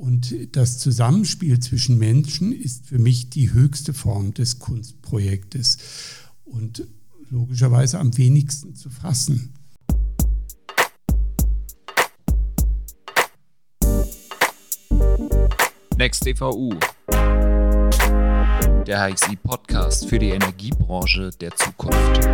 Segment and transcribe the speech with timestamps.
[0.00, 5.76] Und das Zusammenspiel zwischen Menschen ist für mich die höchste Form des Kunstprojektes
[6.46, 6.86] und
[7.28, 9.52] logischerweise am wenigsten zu fassen.
[15.98, 16.72] Next DVU,
[18.86, 22.26] der HXI Podcast für die Energiebranche der Zukunft.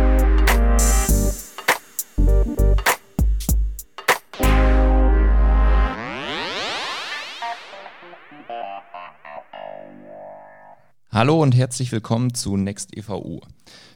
[11.17, 13.39] Hallo und herzlich willkommen zu Next EVU.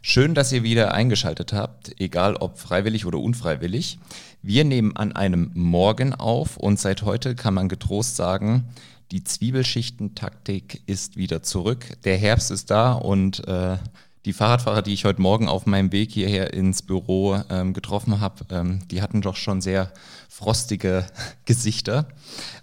[0.02, 4.00] Schön, dass ihr wieder eingeschaltet habt, egal ob freiwillig oder unfreiwillig.
[4.42, 8.70] Wir nehmen an einem Morgen auf und seit heute kann man getrost sagen,
[9.12, 11.86] die Zwiebelschichtentaktik ist wieder zurück.
[12.06, 13.78] Der Herbst ist da und äh,
[14.26, 18.46] die Fahrradfahrer, die ich heute Morgen auf meinem Weg hierher ins Büro ähm, getroffen habe,
[18.52, 19.92] ähm, die hatten doch schon sehr
[20.30, 21.06] frostige
[21.46, 22.08] Gesichter.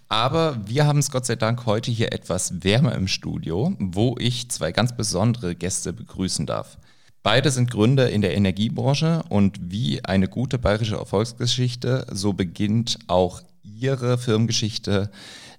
[0.08, 4.50] Aber wir haben es Gott sei Dank heute hier etwas wärmer im Studio, wo ich
[4.50, 6.78] zwei ganz besondere Gäste begrüßen darf.
[7.22, 13.42] Beide sind Gründer in der Energiebranche und wie eine gute bayerische Erfolgsgeschichte, so beginnt auch
[13.62, 15.10] ihre Firmengeschichte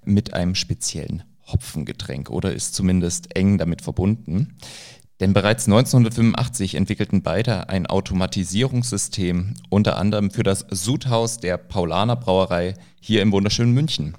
[0.03, 4.55] mit einem speziellen Hopfengetränk oder ist zumindest eng damit verbunden.
[5.19, 12.75] Denn bereits 1985 entwickelten beide ein Automatisierungssystem, unter anderem für das Sudhaus der Paulaner Brauerei
[13.01, 14.15] hier im wunderschönen München.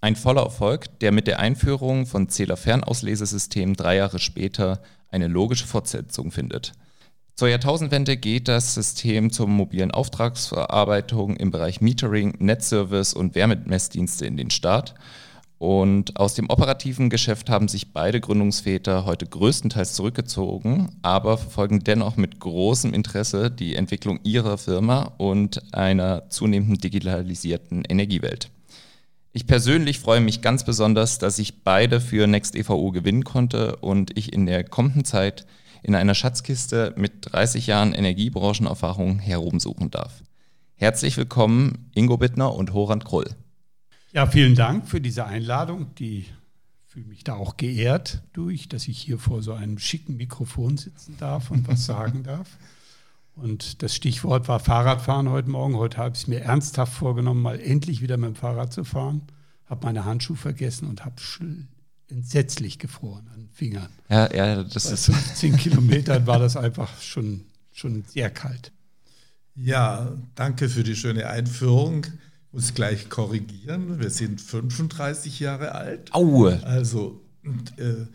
[0.00, 6.30] Ein voller Erfolg, der mit der Einführung von Zähler-Fernauslesesystem drei Jahre später eine logische Fortsetzung
[6.30, 6.74] findet.
[7.34, 14.36] Zur Jahrtausendwende geht das System zur mobilen Auftragsverarbeitung im Bereich Metering, Netzservice und Wärmemessdienste in
[14.36, 14.94] den Start.
[15.58, 22.16] Und aus dem operativen Geschäft haben sich beide Gründungsväter heute größtenteils zurückgezogen, aber verfolgen dennoch
[22.16, 28.50] mit großem Interesse die Entwicklung ihrer Firma und einer zunehmend digitalisierten Energiewelt.
[29.32, 34.16] Ich persönlich freue mich ganz besonders, dass ich beide für Next EVU gewinnen konnte und
[34.16, 35.46] ich in der kommenden Zeit
[35.82, 40.22] in einer Schatzkiste mit 30 Jahren Energiebranchenerfahrung herumsuchen darf.
[40.74, 43.36] Herzlich willkommen, Ingo Bittner und Horand Krull.
[44.16, 45.94] Ja, vielen Dank für diese Einladung.
[45.96, 46.24] Die
[46.86, 51.18] fühle mich da auch geehrt durch, dass ich hier vor so einem schicken Mikrofon sitzen
[51.18, 52.48] darf und was sagen darf.
[53.34, 55.76] Und das Stichwort war Fahrradfahren heute Morgen.
[55.76, 59.20] Heute habe ich es mir ernsthaft vorgenommen, mal endlich wieder mit dem Fahrrad zu fahren.
[59.66, 61.16] Habe meine Handschuhe vergessen und habe
[62.08, 63.90] entsetzlich gefroren an den Fingern.
[64.08, 65.04] Ja, ja, das Bei ist.
[65.04, 68.72] 15 Kilometern war das einfach schon, schon sehr kalt.
[69.54, 72.06] Ja, danke für die schöne Einführung.
[72.56, 74.00] Muss gleich korrigieren.
[74.00, 76.14] Wir sind 35 Jahre alt.
[76.14, 76.58] Aue!
[76.64, 78.06] Also, und, äh,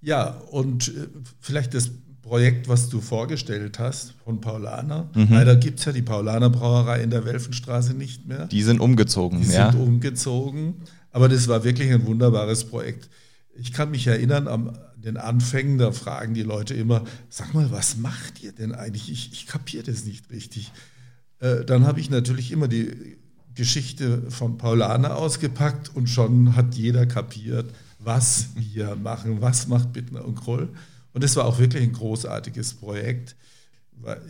[0.00, 1.08] ja, und äh,
[1.40, 1.90] vielleicht das
[2.22, 5.10] Projekt, was du vorgestellt hast von Paulaner.
[5.16, 5.26] Mhm.
[5.30, 8.46] Leider gibt es ja die Paulaner Brauerei in der Welfenstraße nicht mehr.
[8.46, 9.72] Die sind umgezogen, Die ja.
[9.72, 10.74] sind umgezogen.
[11.10, 13.10] Aber das war wirklich ein wunderbares Projekt.
[13.56, 14.70] Ich kann mich erinnern, am
[15.02, 19.10] den Anfängen, da fragen die Leute immer, sag mal, was macht ihr denn eigentlich?
[19.10, 20.70] Ich, ich kapiere das nicht richtig.
[21.40, 23.16] Äh, dann habe ich natürlich immer die
[23.60, 30.24] Geschichte von Paulaner ausgepackt und schon hat jeder kapiert, was wir machen, was macht Bittner
[30.24, 30.70] und Kroll.
[31.12, 33.36] Und es war auch wirklich ein großartiges Projekt.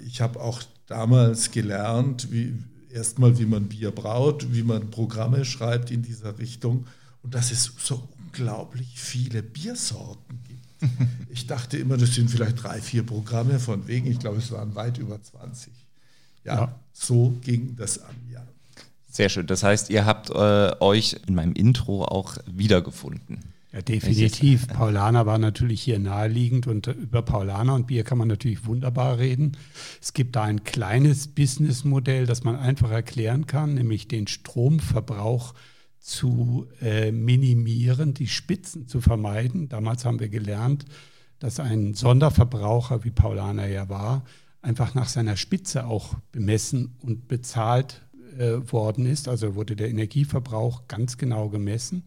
[0.05, 2.57] Ich habe auch damals gelernt, wie,
[2.93, 6.89] erstmal, wie man Bier braut, wie man Programme schreibt in dieser Richtung
[7.23, 10.61] und dass es so unglaublich viele Biersorten gibt.
[11.29, 14.09] Ich dachte immer, das sind vielleicht drei, vier Programme von wegen.
[14.11, 15.73] Ich glaube, es waren weit über 20.
[16.45, 16.81] Ja, Ja.
[16.93, 18.43] so ging das an, ja.
[19.11, 19.47] Sehr schön.
[19.47, 23.41] Das heißt, ihr habt äh, euch in meinem Intro auch wiedergefunden.
[23.73, 24.67] Ja, definitiv.
[24.67, 29.19] Paulaner war natürlich hier naheliegend und äh, über Paulaner und Bier kann man natürlich wunderbar
[29.19, 29.57] reden.
[30.01, 35.55] Es gibt da ein kleines Businessmodell, das man einfach erklären kann, nämlich den Stromverbrauch
[36.01, 39.69] zu äh, minimieren, die Spitzen zu vermeiden.
[39.69, 40.85] Damals haben wir gelernt,
[41.39, 44.25] dass ein Sonderverbraucher, wie Paulaner ja war,
[44.63, 48.03] einfach nach seiner Spitze auch bemessen und bezahlt
[48.39, 49.29] äh, worden ist.
[49.29, 52.05] Also wurde der Energieverbrauch ganz genau gemessen.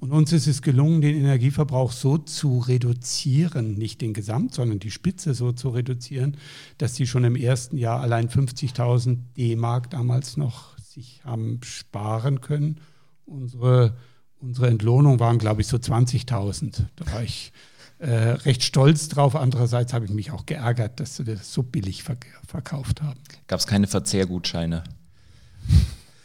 [0.00, 4.90] Und uns ist es gelungen, den Energieverbrauch so zu reduzieren, nicht den Gesamt, sondern die
[4.90, 6.36] Spitze so zu reduzieren,
[6.78, 12.80] dass die schon im ersten Jahr allein 50.000 D-Mark damals noch sich haben sparen können.
[13.26, 13.96] Unsere,
[14.40, 16.84] unsere Entlohnung waren, glaube ich, so 20.000.
[16.96, 17.52] Da war ich
[17.98, 19.36] äh, recht stolz drauf.
[19.36, 23.18] Andererseits habe ich mich auch geärgert, dass sie das so billig verk verkauft haben.
[23.46, 24.84] Gab es keine Verzehrgutscheine?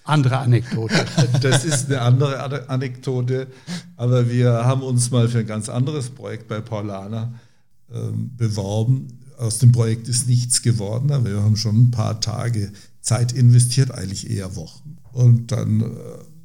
[0.03, 1.05] Andere Anekdote.
[1.41, 3.47] Das ist eine andere Ane- Anekdote,
[3.97, 7.33] aber wir haben uns mal für ein ganz anderes Projekt bei Paulaner
[7.93, 9.07] ähm, beworben.
[9.37, 12.71] Aus dem Projekt ist nichts geworden, aber wir haben schon ein paar Tage
[13.01, 14.97] Zeit investiert, eigentlich eher Wochen.
[15.13, 15.85] Und dann äh,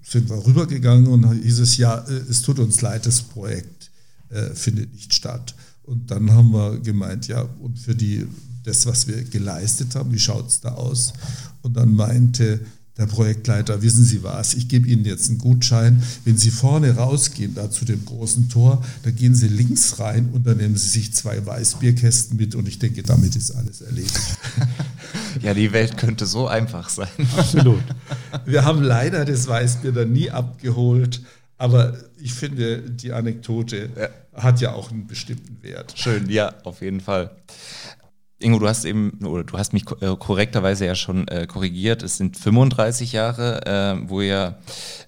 [0.03, 3.91] sind wir rübergegangen und hieß es, ja, äh, es tut uns leid, das Projekt
[4.31, 5.55] äh, findet nicht statt.
[5.83, 8.27] Und dann haben wir gemeint, ja, und für die,
[8.65, 11.13] das, was wir geleistet haben, wie schaut es da aus?
[11.63, 12.61] Und dann meinte
[12.99, 16.03] der Projektleiter, wissen Sie was, ich gebe Ihnen jetzt einen Gutschein.
[16.25, 20.47] Wenn Sie vorne rausgehen, da zu dem großen Tor, da gehen Sie links rein und
[20.47, 24.19] dann nehmen Sie sich zwei Weißbierkästen mit und ich denke, damit ist alles erledigt.
[25.43, 27.09] Ja, die Welt könnte so einfach sein.
[27.37, 27.83] Absolut.
[28.47, 31.23] Wir haben leider das Weißbier dann nie abgeholt,
[31.59, 34.09] aber ich finde, die Anekdote ja.
[34.43, 35.95] hat ja auch einen bestimmten Wert.
[35.97, 37.31] Schön, ja, auf jeden Fall.
[38.39, 42.03] Ingo, du hast eben, oder du hast mich äh, korrekterweise ja schon äh, korrigiert.
[42.03, 44.59] Es sind 35 Jahre, äh, wo ihr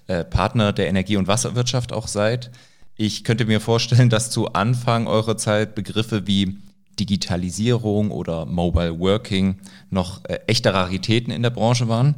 [0.07, 2.49] äh, Partner der Energie- und Wasserwirtschaft auch seid.
[2.95, 6.57] Ich könnte mir vorstellen, dass zu Anfang eurer Zeit Begriffe wie
[6.99, 9.55] Digitalisierung oder Mobile Working
[9.91, 12.15] noch äh, echte Raritäten in der Branche waren.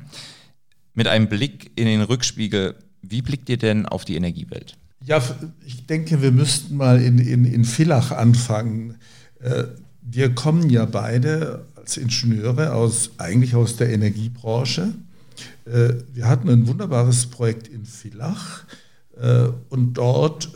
[0.94, 4.78] Mit einem Blick in den Rückspiegel, wie blickt ihr denn auf die Energiewelt?
[5.04, 5.22] Ja,
[5.66, 8.98] ich denke, wir müssten mal in, in, in Villach anfangen.
[10.12, 14.94] Äh, wir kommen ja beide als Ingenieure aus, eigentlich aus der Energiebranche.
[15.66, 18.66] Äh, wir hatten ein wunderbares Projekt in Villach
[19.20, 20.50] äh, und dort,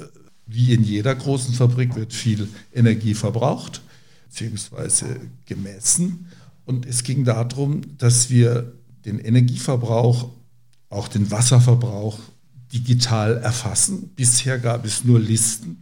[0.45, 3.81] wie in jeder großen Fabrik, wird viel Energie verbraucht
[4.29, 5.05] bzw.
[5.45, 6.27] gemessen.
[6.65, 8.73] Und es ging darum, dass wir
[9.05, 10.29] den Energieverbrauch,
[10.89, 12.19] auch den Wasserverbrauch
[12.73, 14.09] digital erfassen.
[14.15, 15.77] Bisher gab es nur Listen,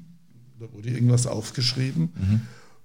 [0.60, 2.12] da wurde irgendwas aufgeschrieben.
[2.16, 2.42] Mhm.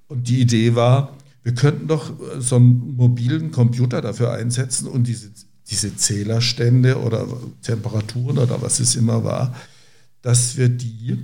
[0.08, 5.06] Und die Idee war, wir könnten doch äh, so einen mobilen Computer dafür einsetzen und
[5.06, 5.30] diese,
[5.68, 7.26] diese Zählerstände oder
[7.62, 9.54] Temperaturen oder was es immer war,
[10.22, 11.16] dass wir die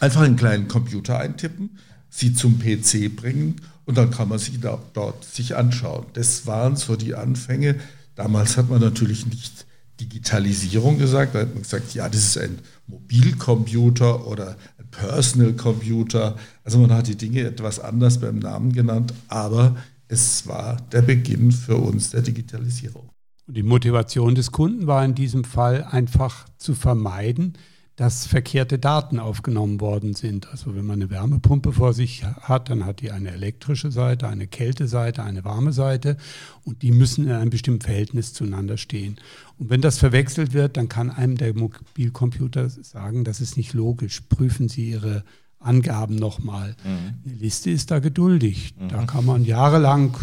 [0.00, 1.78] einfach in einen kleinen Computer eintippen,
[2.08, 6.06] sie zum PC bringen und dann kann man sie da, dort sich anschauen.
[6.12, 7.76] Das waren so die Anfänge.
[8.14, 9.66] Damals hat man natürlich nicht
[10.00, 14.56] Digitalisierung gesagt, da hat man gesagt, ja, das ist ein Mobilcomputer oder
[14.90, 16.36] Personal Computer.
[16.64, 19.76] Also man hat die Dinge etwas anders beim Namen genannt, aber
[20.08, 23.10] es war der Beginn für uns der Digitalisierung.
[23.46, 27.54] Und die Motivation des Kunden war in diesem Fall einfach zu vermeiden,
[27.96, 30.50] dass verkehrte Daten aufgenommen worden sind.
[30.50, 34.46] Also wenn man eine Wärmepumpe vor sich hat, dann hat die eine elektrische Seite, eine
[34.46, 36.18] Kälteseite, eine warme Seite
[36.64, 39.16] und die müssen in einem bestimmten Verhältnis zueinander stehen.
[39.58, 44.20] Und wenn das verwechselt wird, dann kann einem der Mobilcomputer sagen, das ist nicht logisch.
[44.20, 45.24] Prüfen Sie Ihre
[45.58, 46.76] Angaben nochmal.
[46.84, 47.14] Mhm.
[47.24, 48.74] Eine Liste ist da geduldig.
[48.78, 48.88] Mhm.
[48.88, 50.16] Da kann man jahrelang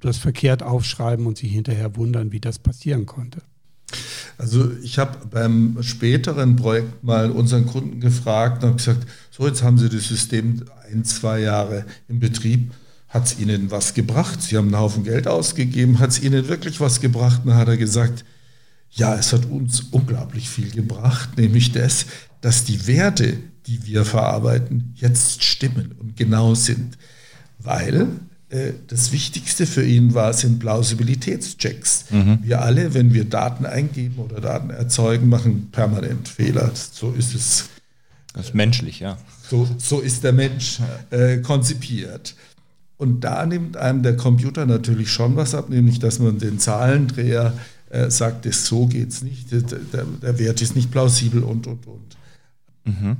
[0.00, 3.40] das verkehrt aufschreiben und sich hinterher wundern, wie das passieren konnte.
[4.38, 9.64] Also ich habe beim späteren Projekt mal unseren Kunden gefragt und habe gesagt, so jetzt
[9.64, 12.72] haben Sie das System ein, zwei Jahre im Betrieb.
[13.08, 14.40] Hat es Ihnen was gebracht?
[14.40, 15.98] Sie haben einen Haufen Geld ausgegeben.
[15.98, 17.40] Hat es Ihnen wirklich was gebracht?
[17.42, 18.24] Und dann hat er gesagt,
[18.92, 22.06] ja, es hat uns unglaublich viel gebracht, nämlich das,
[22.40, 26.96] dass die Werte, die wir verarbeiten, jetzt stimmen und genau sind.
[27.58, 28.08] Weil
[28.50, 32.06] das Wichtigste für ihn war, sind Plausibilitätschecks.
[32.10, 32.38] Mhm.
[32.42, 36.70] Wir alle, wenn wir Daten eingeben oder Daten erzeugen, machen permanent Fehler.
[36.74, 37.68] So ist es.
[38.32, 39.18] Das ist menschlich, ja.
[39.50, 40.80] So, so ist der Mensch
[41.10, 42.34] äh, konzipiert.
[42.96, 47.52] Und da nimmt einem der Computer natürlich schon was ab, nämlich dass man den Zahlendreher
[47.90, 51.66] äh, sagt, das so geht es nicht, der, der, der, Wert ist nicht plausibel und,
[51.66, 52.16] und, und.
[52.84, 53.16] Mhm.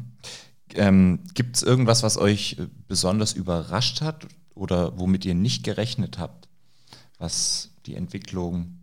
[0.75, 4.27] Ähm, Gibt es irgendwas, was euch besonders überrascht hat
[4.59, 6.49] oder womit ihr nicht gerechnet habt,
[7.19, 8.79] was die Entwicklung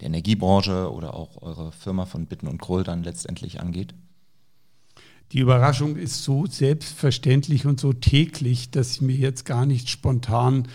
[0.00, 3.94] der Energiebranche oder auch eure Firma von Bitten und Kroll dann letztendlich angeht?
[5.32, 10.66] Die Überraschung ist so selbstverständlich und so täglich, dass mir jetzt gar nicht spontan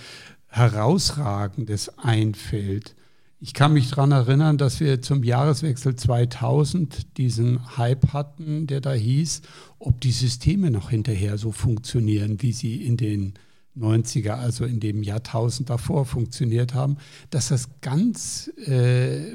[0.47, 2.95] herausragendes einfällt.
[3.41, 8.93] Ich kann mich daran erinnern, dass wir zum Jahreswechsel 2000 diesen Hype hatten, der da
[8.93, 9.41] hieß,
[9.77, 13.33] ob die Systeme noch hinterher so funktionieren, wie sie in den
[13.77, 16.97] 90er, also in dem Jahrtausend davor funktioniert haben,
[17.29, 19.33] dass das ganz äh,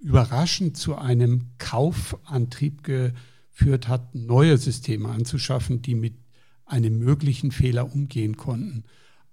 [0.00, 6.14] überraschend zu einem Kaufantrieb geführt hat, neue Systeme anzuschaffen, die mit
[6.64, 8.84] einem möglichen Fehler umgehen konnten.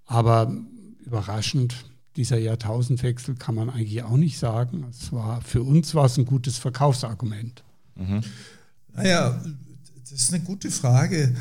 [0.06, 0.54] Aber
[1.04, 1.74] überraschend,
[2.16, 4.86] dieser Jahrtausendwechsel kann man eigentlich auch nicht sagen.
[4.88, 7.64] Es war, für uns war es ein gutes Verkaufsargument.
[7.96, 8.22] Mhm.
[8.94, 9.42] Naja,
[10.00, 11.34] das ist eine gute Frage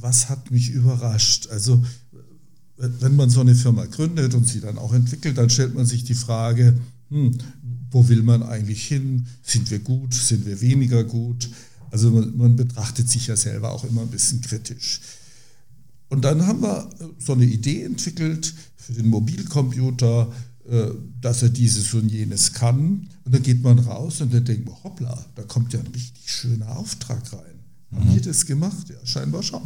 [0.00, 1.48] was hat mich überrascht?
[1.48, 1.84] Also
[2.76, 6.04] wenn man so eine Firma gründet und sie dann auch entwickelt, dann stellt man sich
[6.04, 6.78] die Frage,
[7.10, 7.36] hm,
[7.90, 9.26] wo will man eigentlich hin?
[9.42, 10.14] Sind wir gut?
[10.14, 11.50] Sind wir weniger gut?
[11.90, 15.00] Also man, man, betrachtet sich ja selber auch immer ein bisschen kritisch.
[16.08, 16.88] Und dann haben wir
[17.18, 23.08] so eine Idee entwickelt für den Mobilcomputer, äh, äh, dass er dieses und jenes kann.
[23.24, 26.30] Und dann geht man raus und dann denkt man, hoppla, da kommt ja ein richtig
[26.30, 27.59] schöner Auftrag rein.
[27.92, 28.88] Haben wir das gemacht?
[28.88, 29.62] Ja, scheinbar schon.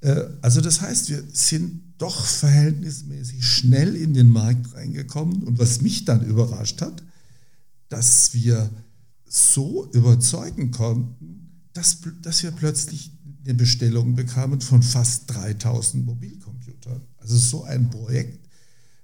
[0.00, 5.42] Äh, also das heißt, wir sind doch verhältnismäßig schnell in den Markt reingekommen.
[5.44, 7.02] Und was mich dann überrascht hat,
[7.88, 8.70] dass wir
[9.26, 13.12] so überzeugen konnten, dass, dass wir plötzlich
[13.44, 17.00] eine Bestellung bekamen von fast 3000 Mobilcomputern.
[17.18, 18.48] Also so ein Projekt.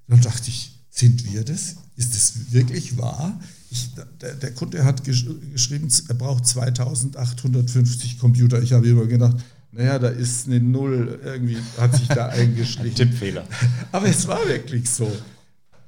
[0.07, 1.77] Dann dachte ich, sind wir das?
[1.97, 3.41] Ist das wirklich wahr?
[3.71, 8.63] Ich, der, der, Kunde hat gesch geschrieben, er braucht 2850 Computer.
[8.63, 9.37] Ich habe immer gedacht,
[9.73, 12.95] naja, da ist eine Null, irgendwie hat sich da eingeschlichen.
[12.95, 13.45] Tippfehler.
[13.93, 15.11] Aber es war wirklich so.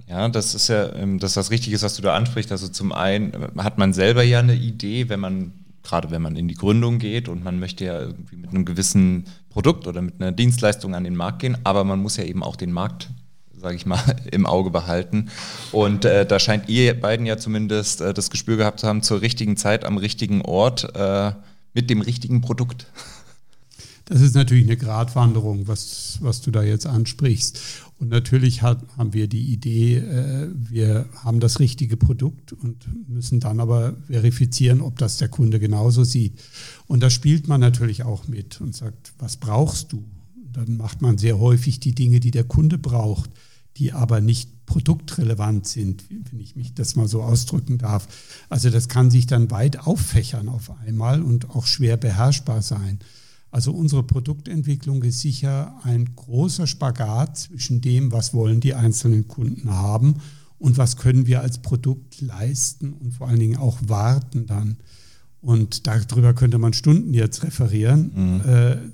[0.06, 2.52] Ja, das ist ja ähm, das, ist das Richtige, was du da ansprichst.
[2.52, 6.48] Also zum einen hat man selber ja eine Idee, wenn man, gerade wenn man in
[6.48, 10.32] die Gründung geht und man möchte ja irgendwie mit einem gewissen Produkt oder mit einer
[10.32, 13.08] Dienstleistung an den Markt gehen, aber man muss ja eben auch den Markt
[13.60, 14.00] sage ich mal,
[14.30, 15.30] im Auge behalten.
[15.72, 19.20] Und äh, da scheint ihr beiden ja zumindest äh, das Gespür gehabt zu haben, zur
[19.20, 21.32] richtigen Zeit am richtigen Ort äh,
[21.74, 22.86] mit dem richtigen Produkt.
[24.06, 27.60] Das ist natürlich eine Gratwanderung, was, was du da jetzt ansprichst.
[28.00, 32.76] Und natürlich hat, haben wir die Idee, äh, wir haben das richtige Produkt und
[33.08, 36.40] müssen dann aber verifizieren, ob das der Kunde genauso sieht.
[36.88, 40.02] Und da spielt man natürlich auch mit und sagt, was brauchst du?
[40.52, 43.30] Dann macht man sehr häufig die Dinge, die der Kunde braucht,
[43.80, 48.06] die aber nicht produktrelevant sind, wenn ich mich das mal so ausdrücken darf.
[48.48, 53.00] Also das kann sich dann weit auffächern auf einmal und auch schwer beherrschbar sein.
[53.50, 59.70] Also unsere Produktentwicklung ist sicher ein großer Spagat zwischen dem, was wollen die einzelnen Kunden
[59.70, 60.16] haben
[60.58, 64.76] und was können wir als Produkt leisten und vor allen Dingen auch warten dann.
[65.40, 68.12] Und darüber könnte man Stunden jetzt referieren.
[68.14, 68.92] Mhm.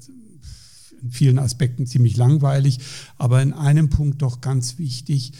[1.07, 2.81] In vielen Aspekten ziemlich langweilig,
[3.17, 5.33] aber in einem Punkt doch ganz wichtig.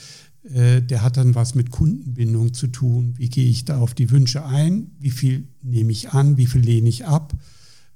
[0.45, 3.15] Äh, der hat dann was mit Kundenbindung zu tun.
[3.17, 4.93] Wie gehe ich da auf die Wünsche ein?
[4.99, 6.37] Wie viel nehme ich an?
[6.37, 7.35] Wie viel lehne ich ab?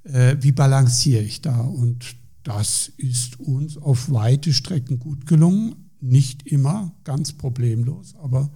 [0.04, 1.60] äh, wie balanciere ich da?
[1.60, 5.76] Und das ist uns auf weite Strecken gut gelungen.
[6.00, 8.50] Nicht immer ganz problemlos, aber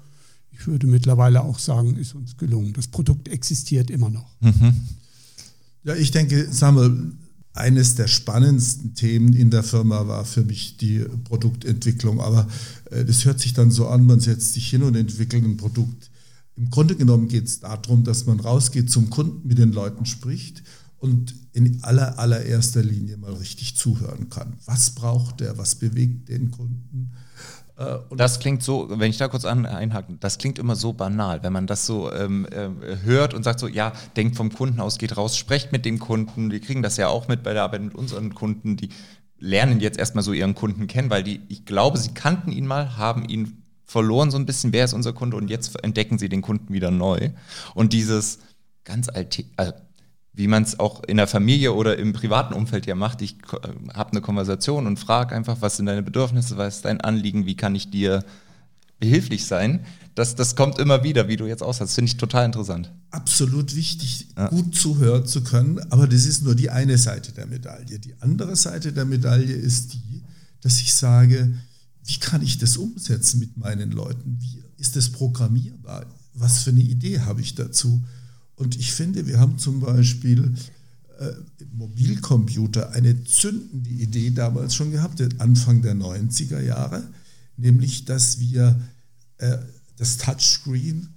[0.50, 2.72] ich würde mittlerweile auch sagen, ist uns gelungen.
[2.72, 4.40] Das Produkt existiert immer noch.
[4.40, 4.74] Mhm.
[5.82, 7.12] Ja, ich denke, Samuel,
[7.54, 12.20] eines der spannendsten Themen in der Firma war für mich die Produktentwicklung.
[12.20, 12.48] Aber
[12.90, 16.10] äh, das hört sich dann so an, man setzt sich hin und entwickelt ein Produkt.
[16.56, 20.62] Im Grunde genommen geht es darum, dass man rausgeht zum Kunden, mit den Leuten spricht
[20.98, 24.54] und in aller, allererster Linie mal richtig zuhören kann.
[24.66, 25.56] Was braucht der?
[25.56, 27.12] Was bewegt den Kunden?
[27.76, 31.42] Äh, und das klingt so, wenn ich da kurz einhaken, das klingt immer so banal,
[31.42, 34.98] wenn man das so ähm, äh, hört und sagt so, ja, denkt vom Kunden aus,
[34.98, 36.50] geht raus, sprecht mit dem Kunden.
[36.50, 38.90] Wir kriegen das ja auch mit bei der Arbeit mit unseren Kunden, die
[39.38, 42.96] lernen jetzt erstmal so ihren Kunden kennen, weil die, ich glaube, sie kannten ihn mal,
[42.96, 46.42] haben ihn verloren so ein bisschen, wer ist unser Kunde und jetzt entdecken sie den
[46.42, 47.30] Kunden wieder neu.
[47.74, 48.38] Und dieses
[48.84, 49.72] ganz alte, äh,
[50.34, 53.22] wie man es auch in der Familie oder im privaten Umfeld ja macht.
[53.22, 57.00] Ich äh, habe eine Konversation und frage einfach, was sind deine Bedürfnisse, was ist dein
[57.00, 58.24] Anliegen, wie kann ich dir
[58.98, 59.84] behilflich sein.
[60.14, 61.90] Das, das kommt immer wieder, wie du jetzt aussahst.
[61.90, 62.92] Das finde ich total interessant.
[63.10, 64.48] Absolut wichtig, ja.
[64.48, 67.98] gut zuhören zu können, aber das ist nur die eine Seite der Medaille.
[67.98, 70.22] Die andere Seite der Medaille ist die,
[70.60, 71.54] dass ich sage,
[72.06, 74.38] wie kann ich das umsetzen mit meinen Leuten?
[74.40, 76.06] Wie ist das programmierbar?
[76.34, 78.02] Was für eine Idee habe ich dazu?
[78.56, 80.54] Und ich finde, wir haben zum Beispiel
[81.18, 81.32] äh,
[81.72, 87.02] Mobilcomputer eine zündende Idee damals schon gehabt, Anfang der 90er Jahre,
[87.56, 88.80] nämlich dass wir
[89.38, 89.58] äh,
[89.96, 91.08] das Touchscreen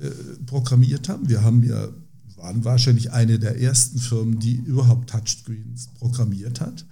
[0.00, 0.10] äh,
[0.46, 1.28] programmiert haben.
[1.28, 1.88] Wir haben ja,
[2.36, 6.84] waren wahrscheinlich eine der ersten Firmen, die überhaupt Touchscreens programmiert hat.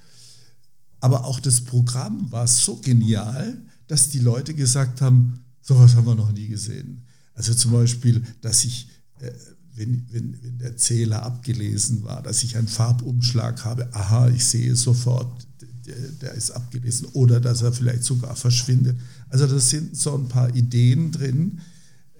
[1.00, 3.58] Aber auch das Programm war so genial,
[3.88, 7.02] dass die Leute gesagt haben, sowas haben wir noch nie gesehen.
[7.34, 8.88] Also zum Beispiel, dass ich
[9.20, 9.30] äh,
[9.74, 14.76] wenn, wenn, wenn der Zähler abgelesen war, dass ich einen Farbumschlag habe, aha, ich sehe
[14.76, 15.46] sofort,
[15.86, 18.96] der, der ist abgelesen oder dass er vielleicht sogar verschwindet.
[19.28, 21.60] Also das sind so ein paar Ideen drin,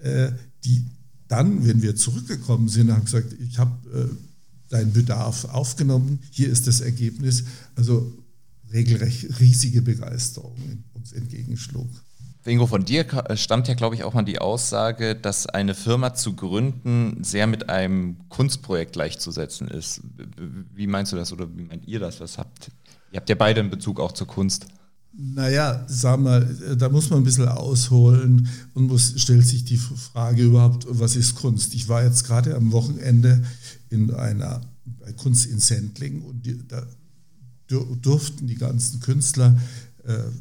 [0.01, 0.31] äh,
[0.63, 0.85] die
[1.27, 4.15] dann, wenn wir zurückgekommen sind, haben gesagt, ich habe äh,
[4.69, 7.43] deinen Bedarf aufgenommen, hier ist das Ergebnis.
[7.75, 8.11] Also
[8.71, 11.89] regelrecht riesige Begeisterung uns entgegenschlug.
[12.51, 16.35] Ingo, von dir stammt ja, glaube ich, auch mal die Aussage, dass eine Firma zu
[16.35, 20.01] gründen sehr mit einem Kunstprojekt gleichzusetzen ist.
[20.73, 22.19] Wie meinst du das oder wie meint ihr das?
[22.19, 22.73] Was habt ihr?
[23.15, 24.67] habt ja beide einen Bezug auch zur Kunst.
[25.17, 26.45] Naja, sag mal,
[26.77, 31.35] da muss man ein bisschen ausholen und muss, stellt sich die Frage überhaupt, was ist
[31.35, 31.73] Kunst?
[31.73, 33.41] Ich war jetzt gerade am Wochenende
[33.89, 34.59] in einer
[35.15, 36.85] Kunst in Sendling und die, da
[37.67, 39.57] durften die ganzen Künstler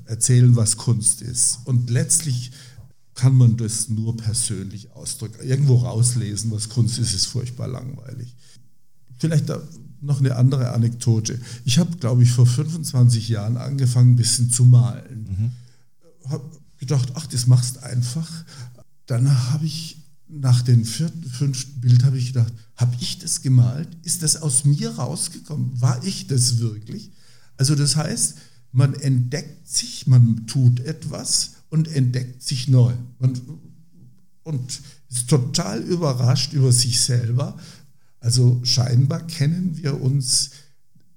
[0.06, 1.60] erzählen, was Kunst ist.
[1.64, 2.52] Und letztlich
[3.14, 5.46] kann man das nur persönlich ausdrücken.
[5.46, 8.34] Irgendwo rauslesen, was Kunst ist, ist furchtbar langweilig.
[9.18, 9.50] Vielleicht
[10.00, 11.40] noch eine andere Anekdote.
[11.64, 15.52] Ich habe, glaube ich, vor 25 Jahren angefangen, ein bisschen zu malen.
[16.24, 16.30] Mhm.
[16.30, 16.44] Habe
[16.78, 18.30] gedacht, ach, das machst einfach.
[19.06, 23.88] Dann habe ich nach dem vierten, fünften Bild habe ich gedacht, habe ich das gemalt?
[24.02, 25.80] Ist das aus mir rausgekommen?
[25.80, 27.12] War ich das wirklich?
[27.56, 28.34] Also das heißt,
[28.74, 32.92] man entdeckt sich, man tut etwas und entdeckt sich neu.
[33.20, 33.40] Man,
[34.42, 37.56] und ist total überrascht über sich selber.
[38.18, 40.50] Also scheinbar kennen wir uns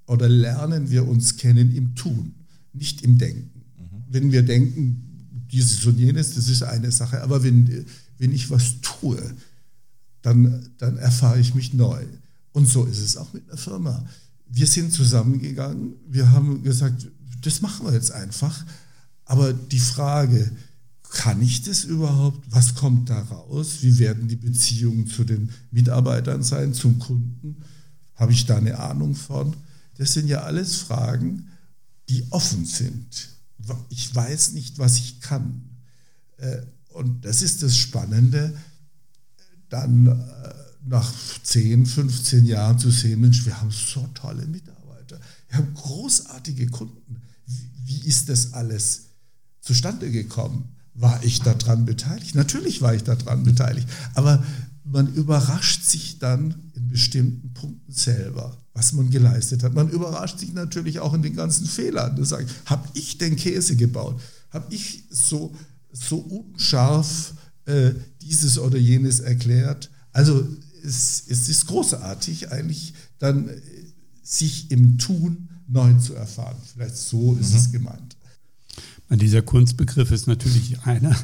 [0.06, 2.36] oder lernen wir uns kennen im Tun,
[2.74, 3.64] nicht im Denken.
[3.78, 4.04] Mhm.
[4.08, 7.86] Wenn wir denken, dieses und jenes, das ist eine Sache, aber wenn,
[8.20, 9.20] wenn ich was tue,
[10.22, 12.06] dann, dann erfahre ich mich neu.
[12.52, 14.06] Und so ist es auch mit einer Firma.
[14.48, 17.08] Wir sind zusammengegangen, wir haben gesagt,
[17.42, 18.66] das machen wir jetzt einfach.
[19.26, 20.52] Aber die Frage,
[21.10, 22.40] kann ich das überhaupt?
[22.50, 23.78] Was kommt da raus?
[23.82, 27.64] Wie werden die Beziehungen zu den Mitarbeitern sein, zum Kunden?
[28.16, 29.56] Habe ich da eine Ahnung von?
[29.98, 31.48] Das sind ja alles Fragen,
[32.10, 33.30] die offen sind.
[33.90, 35.62] Ich weiß nicht, was ich kann.
[36.38, 36.62] Äh,
[36.94, 38.58] und das ist das Spannende,
[39.70, 40.54] dann äh,
[40.86, 41.12] nach
[41.44, 44.77] 10, 15 Jahren zu sehen, Mensch, wir haben so tolle Mitarbeiter,
[45.50, 47.22] wir haben großartige Kunden.
[47.86, 49.08] Wie ist das alles
[49.62, 50.76] zustande gekommen?
[50.94, 52.36] War ich daran beteiligt?
[52.36, 53.88] Natürlich war ich daran beteiligt.
[54.16, 54.44] Aber
[54.84, 59.74] man überrascht sich dann in bestimmten Punkten selber, was man geleistet hat.
[59.74, 62.16] Man überrascht sich natürlich auch in den ganzen Fehlern.
[62.16, 64.20] Da sagt, habe ich den Käse gebaut?
[64.50, 65.54] Habe ich so,
[65.92, 67.34] so unscharf
[67.66, 69.92] äh, dieses oder jenes erklärt?
[70.14, 70.48] Also
[70.84, 73.62] es, es ist großartig eigentlich dann äh,
[74.28, 76.58] sich im Tun neu zu erfahren.
[76.74, 77.58] Vielleicht so ist mhm.
[77.58, 78.18] es gemeint.
[79.10, 81.16] Dieser Kunstbegriff ist natürlich einer,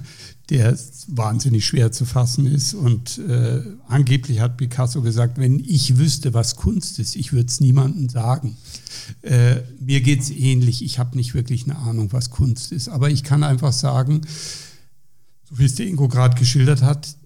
[0.49, 2.73] der wahnsinnig schwer zu fassen ist.
[2.73, 7.59] Und äh, angeblich hat Picasso gesagt, wenn ich wüsste, was Kunst ist, ich würde es
[7.59, 8.55] niemandem sagen.
[9.21, 10.81] Äh, mir geht es ähnlich.
[10.81, 12.87] Ich habe nicht wirklich eine Ahnung, was Kunst ist.
[12.87, 14.21] Aber ich kann einfach sagen,
[15.49, 17.17] so wie es der Ingo gerade geschildert hat,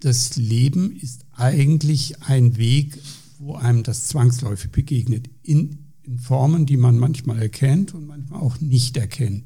[0.00, 2.98] das Leben ist eigentlich ein Weg,
[3.44, 5.28] wo einem das zwangsläufig begegnet.
[5.42, 9.44] In, in Formen, die man manchmal erkennt und manchmal auch nicht erkennt.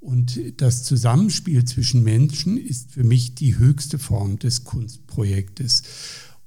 [0.00, 5.82] Und das Zusammenspiel zwischen Menschen ist für mich die höchste Form des Kunstprojektes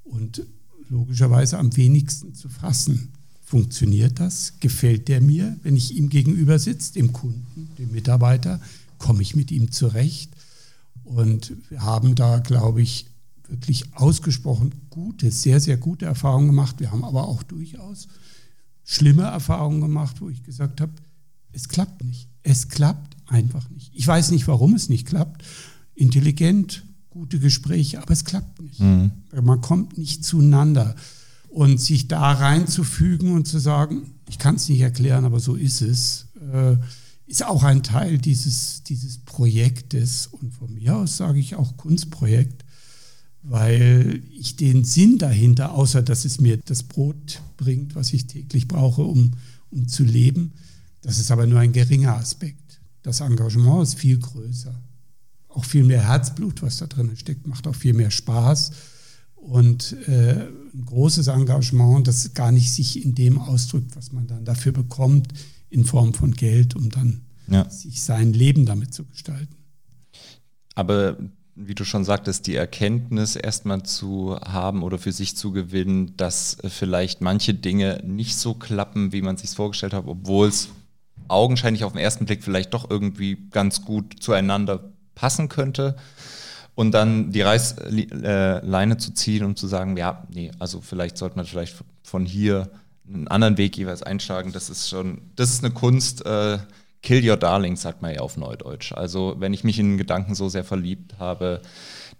[0.02, 0.44] und
[0.88, 3.12] logischerweise am wenigsten zu fassen.
[3.44, 4.54] Funktioniert das?
[4.60, 8.60] Gefällt der mir, wenn ich ihm gegenüber sitze, dem Kunden, dem Mitarbeiter?
[8.98, 10.32] Komme ich mit ihm zurecht?
[11.04, 13.06] Und wir haben da, glaube ich,
[13.52, 16.80] wirklich ausgesprochen gute, sehr, sehr gute Erfahrungen gemacht.
[16.80, 18.08] Wir haben aber auch durchaus
[18.82, 20.92] schlimme Erfahrungen gemacht, wo ich gesagt habe,
[21.52, 22.28] es klappt nicht.
[22.42, 23.92] Es klappt einfach nicht.
[23.94, 25.44] Ich weiß nicht, warum es nicht klappt.
[25.94, 28.80] Intelligent, gute Gespräche, aber es klappt nicht.
[28.80, 29.12] Mhm.
[29.42, 30.96] Man kommt nicht zueinander.
[31.48, 35.82] Und sich da reinzufügen und zu sagen, ich kann es nicht erklären, aber so ist
[35.82, 36.76] es, äh,
[37.26, 40.26] ist auch ein Teil dieses, dieses Projektes.
[40.26, 42.64] Und von mir aus sage ich auch Kunstprojekt,
[43.42, 48.68] weil ich den Sinn dahinter, außer dass es mir das Brot bringt, was ich täglich
[48.68, 49.32] brauche, um,
[49.70, 50.52] um zu leben,
[51.02, 52.80] das ist aber nur ein geringer Aspekt.
[53.02, 54.74] Das Engagement ist viel größer.
[55.48, 58.70] Auch viel mehr Herzblut, was da drin steckt, macht auch viel mehr Spaß.
[59.34, 64.44] Und äh, ein großes Engagement, das gar nicht sich in dem ausdrückt, was man dann
[64.44, 65.32] dafür bekommt,
[65.68, 67.68] in Form von Geld, um dann ja.
[67.68, 69.56] sich sein Leben damit zu gestalten.
[70.74, 71.18] Aber
[71.54, 76.56] wie du schon sagtest, die Erkenntnis erstmal zu haben oder für sich zu gewinnen, dass
[76.66, 80.68] vielleicht manche Dinge nicht so klappen, wie man sich vorgestellt hat, obwohl es
[81.28, 85.96] augenscheinlich auf den ersten Blick vielleicht doch irgendwie ganz gut zueinander passen könnte.
[86.74, 91.44] Und dann die Reißleine zu ziehen und zu sagen, ja, nee, also vielleicht sollte man
[91.44, 92.70] vielleicht von hier
[93.06, 94.52] einen anderen Weg jeweils einschlagen.
[94.52, 96.24] Das ist schon, das ist eine Kunst.
[96.24, 96.58] Äh,
[97.02, 98.92] kill your darling, sagt man ja auf Neudeutsch.
[98.92, 101.60] Also wenn ich mich in Gedanken so sehr verliebt habe,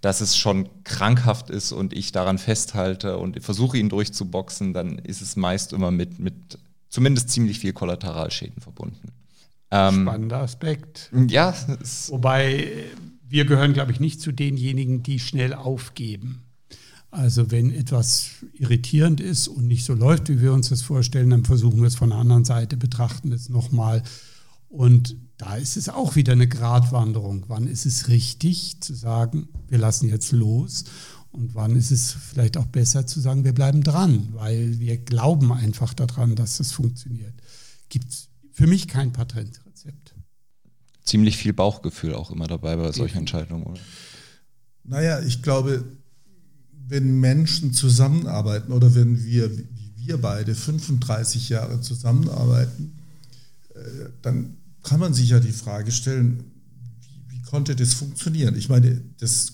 [0.01, 5.23] dass es schon krankhaft ist und ich daran festhalte und versuche ihn durchzuboxen, dann ist
[5.23, 6.35] es meist immer mit, mit
[6.89, 9.13] zumindest ziemlich viel Kollateralschäden verbunden.
[9.71, 11.11] Ähm, Spannender Aspekt.
[11.29, 11.55] Ja.
[12.09, 12.73] Wobei
[13.29, 16.43] wir gehören, glaube ich, nicht zu denjenigen, die schnell aufgeben.
[17.13, 21.45] Also wenn etwas irritierend ist und nicht so läuft, wie wir uns das vorstellen, dann
[21.45, 24.03] versuchen wir es von der anderen Seite, betrachten es nochmal.
[24.73, 27.45] Und da ist es auch wieder eine Gratwanderung.
[27.49, 30.85] Wann ist es richtig zu sagen, wir lassen jetzt los
[31.31, 35.53] und wann ist es vielleicht auch besser zu sagen, wir bleiben dran, weil wir glauben
[35.53, 37.35] einfach daran, dass das funktioniert.
[37.91, 40.15] Gibt es für mich kein Patentrezept.
[41.05, 43.81] ziemlich viel Bauchgefühl auch immer dabei bei solchen Entscheidungen, oder?
[44.85, 45.85] Naja, ich glaube,
[46.89, 52.99] wenn Menschen zusammenarbeiten oder wenn wir, wie wir beide, 35 Jahre zusammenarbeiten,
[53.75, 56.45] äh, dann kann man sich ja die Frage stellen,
[57.01, 58.57] wie, wie konnte das funktionieren?
[58.57, 59.53] Ich meine, das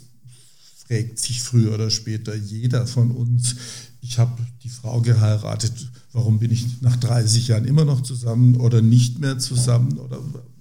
[0.87, 3.57] fragt sich früher oder später jeder von uns.
[4.01, 8.81] Ich habe die Frau geheiratet, warum bin ich nach 30 Jahren immer noch zusammen oder
[8.81, 10.21] nicht mehr zusammen oder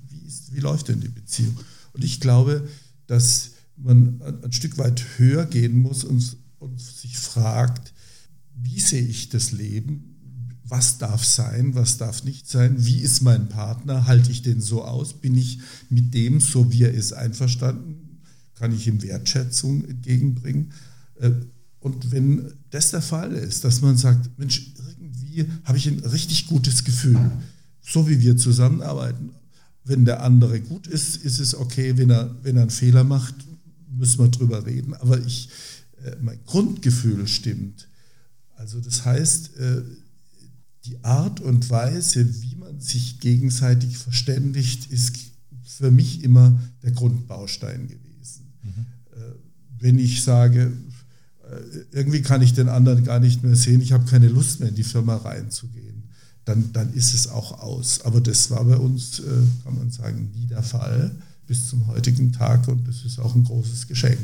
[0.09, 1.57] wie, ist, wie läuft denn die Beziehung?
[1.93, 2.67] Und ich glaube,
[3.07, 7.93] dass man ein, Stück weit höher gehen muss und, und sich fragt,
[8.55, 10.16] wie sehe ich das Leben?
[10.69, 12.75] Was darf sein, was darf nicht sein?
[12.85, 14.05] Wie ist mein Partner?
[14.05, 15.13] Halte ich den so aus?
[15.13, 18.19] Bin ich mit dem, so wie er ist, einverstanden?
[18.55, 20.73] Kann ich ihm Wertschätzung entgegenbringen?
[21.19, 21.31] Äh,
[21.79, 26.47] und wenn das der Fall ist, dass man sagt, Mensch, irgendwie habe ich ein richtig
[26.47, 27.31] gutes Gefühl,
[27.81, 29.29] so wie wir zusammenarbeiten.
[29.85, 33.35] Wenn der andere gut ist, ist es okay, wenn er, wenn er einen Fehler macht,
[33.89, 34.93] müssen wir drüber reden.
[34.95, 35.49] Aber ich,
[36.03, 37.87] äh, mein Grundgefühl stimmt.
[38.57, 39.81] Also das heißt, äh,
[40.87, 45.13] die Art und Weise, wie man sich gegenseitig verständigt, ist
[45.63, 48.53] für mich immer der Grundbaustein gewesen.
[48.63, 48.85] Mhm.
[49.11, 49.35] Äh,
[49.79, 50.71] wenn ich sage,
[51.91, 54.75] irgendwie kann ich den anderen gar nicht mehr sehen, ich habe keine Lust mehr in
[54.75, 56.03] die Firma reinzugehen,
[56.45, 58.01] dann, dann ist es auch aus.
[58.01, 59.21] Aber das war bei uns,
[59.63, 61.11] kann man sagen, nie der Fall
[61.45, 64.19] bis zum heutigen Tag und das ist auch ein großes Geschenk.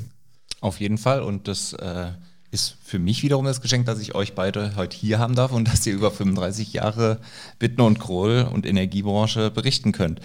[0.59, 2.11] Auf jeden Fall und das äh,
[2.53, 5.67] ist für mich wiederum das Geschenk, dass ich euch beide heute hier haben darf und
[5.67, 7.19] dass ihr über 35 Jahre
[7.57, 10.21] Bittner und Kroll und Energiebranche berichten könnt.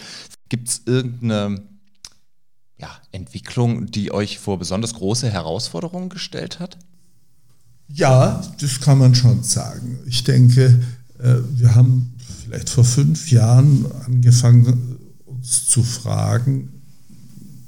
[0.50, 1.62] Gibt es irgendeine
[2.78, 6.78] ja, Entwicklung, die euch vor besonders große Herausforderungen gestellt hat?
[7.88, 9.98] Ja, das kann man schon sagen.
[10.06, 10.78] Ich denke,
[11.18, 12.14] äh, wir haben
[12.44, 16.78] vielleicht vor fünf Jahren angefangen, uns zu fragen,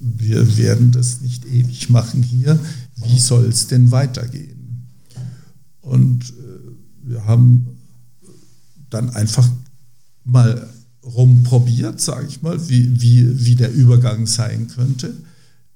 [0.00, 2.58] wir werden das nicht ewig machen hier,
[3.04, 4.86] wie soll es denn weitergehen?
[5.80, 7.66] Und äh, wir haben
[8.90, 9.48] dann einfach
[10.24, 10.68] mal
[11.02, 15.14] rumprobiert, sage ich mal, wie, wie, wie der Übergang sein könnte,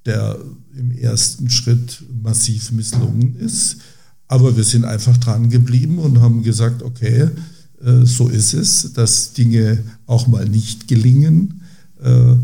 [0.04, 0.38] der
[0.76, 3.76] im ersten Schritt massiv misslungen ist.
[4.26, 7.28] Aber wir sind einfach dran geblieben und haben gesagt, okay,
[7.82, 11.62] äh, so ist es, dass Dinge auch mal nicht gelingen.
[12.02, 12.36] Äh,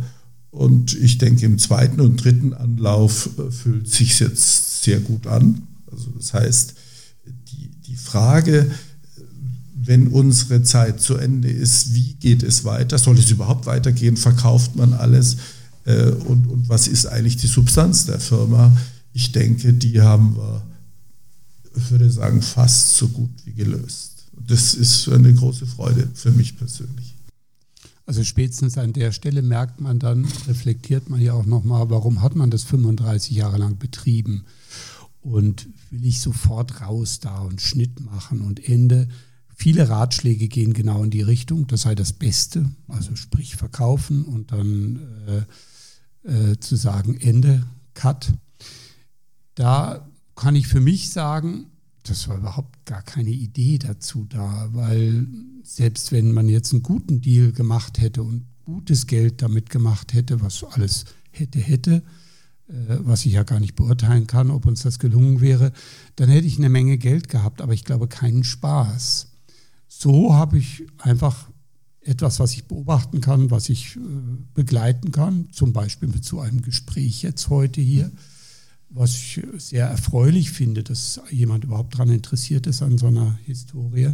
[0.51, 5.67] und ich denke, im zweiten und dritten Anlauf fühlt sich jetzt sehr gut an.
[5.91, 6.75] Also das heißt,
[7.49, 8.71] die, die Frage,
[9.75, 12.99] wenn unsere Zeit zu Ende ist, wie geht es weiter?
[12.99, 14.17] Soll es überhaupt weitergehen?
[14.17, 15.37] Verkauft man alles?
[15.85, 18.77] Äh, und, und was ist eigentlich die Substanz der Firma?
[19.13, 20.63] Ich denke, die haben wir,
[21.77, 24.11] ich würde sagen, fast so gut wie gelöst.
[24.47, 27.15] Das ist eine große Freude für mich persönlich.
[28.11, 32.35] Also spätestens an der Stelle merkt man dann, reflektiert man ja auch nochmal, warum hat
[32.35, 34.47] man das 35 Jahre lang betrieben?
[35.21, 39.07] Und will ich sofort raus da und Schnitt machen und Ende?
[39.55, 44.51] Viele Ratschläge gehen genau in die Richtung, das sei das Beste, also sprich verkaufen und
[44.51, 45.47] dann
[46.25, 48.33] äh, äh, zu sagen Ende, Cut.
[49.55, 51.67] Da kann ich für mich sagen,
[52.03, 55.27] das war überhaupt gar keine Idee dazu da, weil
[55.63, 60.41] selbst wenn man jetzt einen guten Deal gemacht hätte und gutes Geld damit gemacht hätte,
[60.41, 62.03] was alles hätte, hätte,
[62.69, 65.73] äh, was ich ja gar nicht beurteilen kann, ob uns das gelungen wäre,
[66.17, 69.29] dann hätte ich eine Menge Geld gehabt, aber ich glaube keinen Spaß.
[69.89, 71.49] So habe ich einfach
[72.03, 74.01] etwas, was ich beobachten kann, was ich äh,
[74.55, 78.11] begleiten kann, zum Beispiel mit so einem Gespräch jetzt heute hier,
[78.91, 84.13] was ich sehr erfreulich finde, dass jemand überhaupt daran interessiert ist an so einer Historie.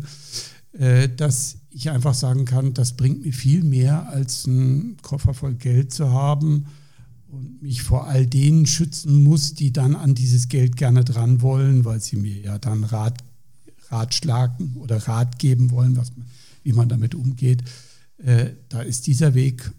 [0.73, 5.55] Äh, dass ich einfach sagen kann, das bringt mir viel mehr, als einen Koffer voll
[5.55, 6.67] Geld zu haben
[7.29, 11.85] und mich vor all denen schützen muss, die dann an dieses Geld gerne dran wollen,
[11.87, 13.25] weil sie mir ja dann Rat,
[13.89, 16.27] Ratschlagen oder Rat geben wollen, was man,
[16.63, 17.63] wie man damit umgeht.
[18.19, 19.71] Äh, da ist dieser Weg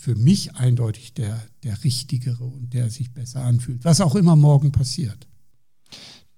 [0.00, 4.72] für mich eindeutig der, der richtigere und der sich besser anfühlt, was auch immer morgen
[4.72, 5.28] passiert.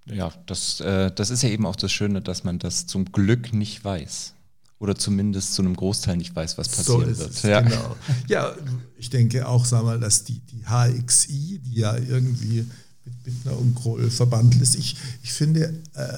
[0.05, 3.53] Ja, das, äh, das ist ja eben auch das Schöne, dass man das zum Glück
[3.53, 4.35] nicht weiß.
[4.81, 7.31] Oder zumindest zu einem Großteil nicht weiß, was passieren so wird.
[7.31, 7.61] Es, ja.
[7.61, 7.95] Genau.
[8.27, 8.53] ja,
[8.99, 12.67] ich denke auch, sag mal, dass die, die HXI, die ja irgendwie
[13.05, 16.09] mit Bittner und Kroll verbandelt ist, ich, ich finde, äh,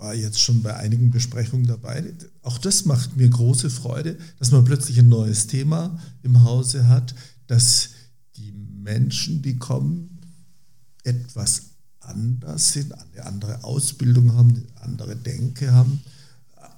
[0.00, 2.02] war jetzt schon bei einigen Besprechungen dabei,
[2.42, 7.14] auch das macht mir große Freude, dass man plötzlich ein neues Thema im Hause hat,
[7.46, 7.90] dass
[8.36, 10.18] die Menschen, die kommen,
[11.04, 11.62] etwas
[12.00, 16.00] anders sind, eine andere Ausbildung haben, eine andere Denke haben,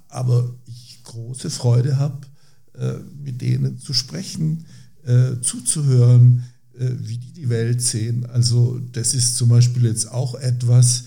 [0.09, 2.27] aber ich große Freude habe,
[2.73, 4.65] äh, mit denen zu sprechen,
[5.05, 6.43] äh, zuzuhören,
[6.77, 8.25] äh, wie die die Welt sehen.
[8.25, 11.05] Also das ist zum Beispiel jetzt auch etwas,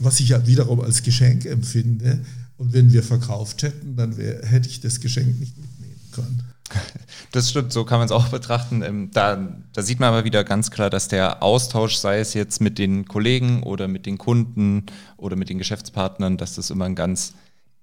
[0.00, 2.20] was ich ja wiederum als Geschenk empfinde.
[2.56, 6.42] Und wenn wir verkauft hätten, dann wär, hätte ich das Geschenk nicht mitnehmen können.
[7.32, 8.82] Das stimmt, so kann man es auch betrachten.
[8.82, 12.60] Ähm, da, da, sieht man aber wieder ganz klar, dass der Austausch, sei es jetzt
[12.60, 14.84] mit den Kollegen oder mit den Kunden
[15.16, 17.32] oder mit den Geschäftspartnern, dass das immer ein ganz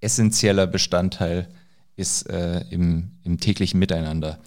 [0.01, 1.47] essentieller Bestandteil
[1.95, 4.39] ist äh, im, im, täglichen Miteinander.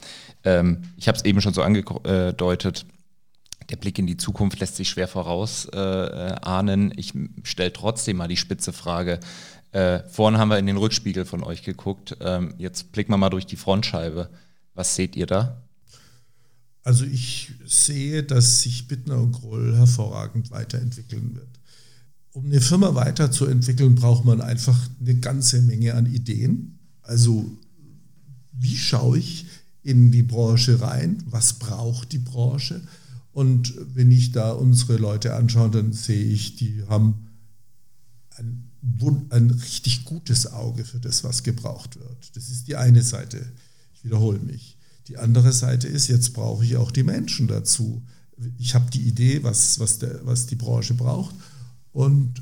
[0.45, 2.87] Ähm, ich habe es eben schon so angedeutet,
[3.71, 6.93] der Blick in die Zukunft lässt sich schwer vorausahnen.
[6.93, 9.21] Äh, ich stelle trotzdem mal die spitze Frage,
[9.73, 12.17] äh, vorhin haben wir in den Rückspiegel von euch geguckt.
[12.21, 14.29] Ähm, jetzt blicken wir mal durch die Frontscheibe.
[14.75, 15.63] Was seht ihr da?
[16.85, 21.49] Also ich sehe, dass sich Bittner und Groll hervorragend weiterentwickeln wird.
[22.33, 26.79] Um eine Firma weiterzuentwickeln, braucht man einfach eine ganze Menge an Ideen.
[27.03, 27.51] Also
[28.53, 29.47] wie schaue ich
[29.83, 31.23] in die Branche rein?
[31.27, 32.83] Was braucht die Branche?
[33.33, 37.29] Und wenn ich da unsere Leute anschaue, dann sehe ich, die haben
[38.37, 38.73] ein
[39.31, 42.37] ein richtig gutes Auge für das, was gebraucht wird.
[42.37, 43.53] Das ist die eine Seite.
[43.95, 44.77] Ich wiederhole mich.
[45.09, 48.03] Die andere Seite ist, jetzt brauche ich auch die Menschen dazu.
[48.59, 51.35] Ich habe die Idee, was, was, der, was die Branche braucht.
[51.93, 52.41] Und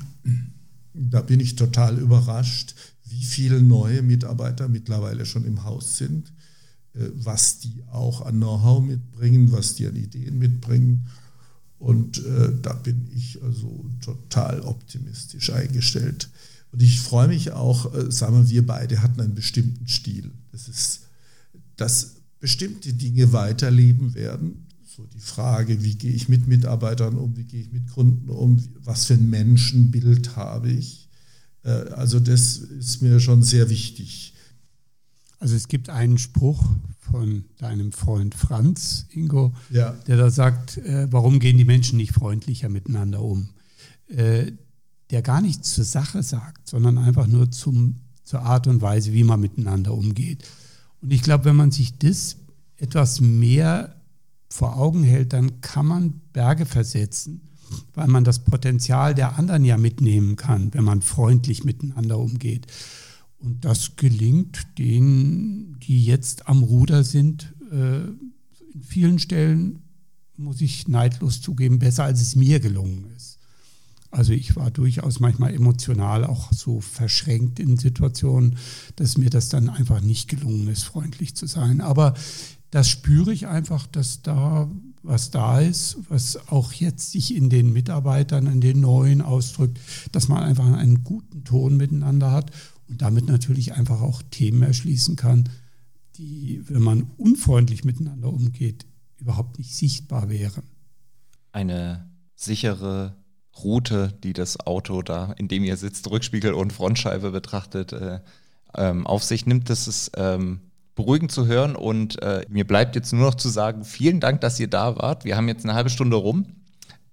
[0.93, 2.75] da bin ich total überrascht,
[3.05, 6.31] wie viele neue Mitarbeiter mittlerweile schon im Haus sind,
[6.93, 11.07] was die auch an Know-how mitbringen, was die an Ideen mitbringen.
[11.79, 16.29] Und äh, da bin ich also total optimistisch eingestellt.
[16.71, 20.31] Und ich freue mich auch, äh, sagen wir, wir beide hatten einen bestimmten Stil.
[20.51, 21.01] Das ist,
[21.77, 24.67] dass bestimmte Dinge weiterleben werden.
[24.85, 28.61] So die Frage, wie gehe ich mit Mitarbeitern um, wie gehe ich mit Kunden um,
[28.83, 31.09] was für ein Menschenbild habe ich.
[31.63, 34.33] Äh, also das ist mir schon sehr wichtig.
[35.41, 36.63] Also es gibt einen Spruch
[36.99, 39.93] von deinem Freund Franz, Ingo, ja.
[40.05, 43.49] der da sagt, äh, warum gehen die Menschen nicht freundlicher miteinander um?
[44.07, 44.51] Äh,
[45.09, 49.23] der gar nichts zur Sache sagt, sondern einfach nur zum, zur Art und Weise, wie
[49.23, 50.47] man miteinander umgeht.
[51.01, 52.37] Und ich glaube, wenn man sich das
[52.77, 53.95] etwas mehr
[54.47, 57.41] vor Augen hält, dann kann man Berge versetzen,
[57.95, 62.67] weil man das Potenzial der anderen ja mitnehmen kann, wenn man freundlich miteinander umgeht.
[63.41, 68.01] Und das gelingt denen, die jetzt am Ruder sind, äh,
[68.73, 69.81] in vielen Stellen,
[70.37, 73.39] muss ich neidlos zugeben, besser als es mir gelungen ist.
[74.11, 78.57] Also ich war durchaus manchmal emotional auch so verschränkt in Situationen,
[78.97, 81.81] dass mir das dann einfach nicht gelungen ist, freundlich zu sein.
[81.81, 82.13] Aber
[82.71, 84.69] das spüre ich einfach, dass da
[85.03, 89.79] was da ist, was auch jetzt sich in den Mitarbeitern, in den Neuen ausdrückt,
[90.11, 92.51] dass man einfach einen guten Ton miteinander hat
[92.91, 95.49] und damit natürlich einfach auch Themen erschließen kann,
[96.17, 98.85] die, wenn man unfreundlich miteinander umgeht,
[99.17, 100.63] überhaupt nicht sichtbar wären.
[101.53, 103.15] Eine sichere
[103.63, 108.19] Route, die das Auto da, in dem ihr sitzt, Rückspiegel und Frontscheibe betrachtet, äh,
[108.75, 110.59] ähm, auf sich nimmt, das ist ähm,
[110.95, 111.75] beruhigend zu hören.
[111.75, 115.23] Und äh, mir bleibt jetzt nur noch zu sagen, vielen Dank, dass ihr da wart.
[115.23, 116.45] Wir haben jetzt eine halbe Stunde rum.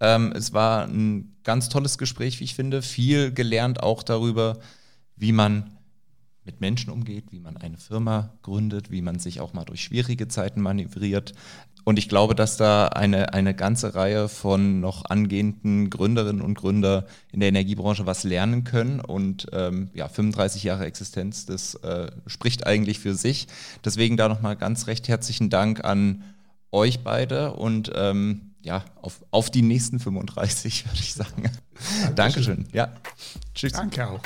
[0.00, 2.82] Ähm, es war ein ganz tolles Gespräch, wie ich finde.
[2.82, 4.58] Viel gelernt auch darüber,
[5.18, 5.78] wie man
[6.44, 10.28] mit Menschen umgeht, wie man eine Firma gründet, wie man sich auch mal durch schwierige
[10.28, 11.34] Zeiten manövriert.
[11.84, 17.06] Und ich glaube, dass da eine, eine ganze Reihe von noch angehenden Gründerinnen und Gründer
[17.32, 19.00] in der Energiebranche was lernen können.
[19.00, 23.46] Und ähm, ja, 35 Jahre Existenz, das äh, spricht eigentlich für sich.
[23.84, 26.24] Deswegen da nochmal ganz recht herzlichen Dank an
[26.72, 31.42] euch beide und ähm, ja, auf, auf die nächsten 35, würde ich sagen.
[31.42, 32.14] Dankeschön.
[32.14, 32.66] Dankeschön.
[32.72, 32.92] Ja.
[33.54, 33.72] Tschüss.
[33.72, 34.20] Danke auch.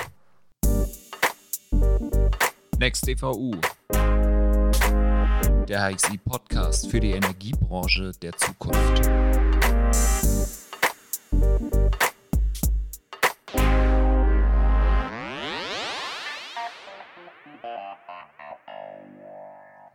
[2.82, 3.52] Next DVU.
[5.68, 9.08] Der HXI Podcast für die Energiebranche der Zukunft.